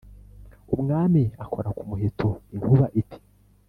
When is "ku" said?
1.77-1.83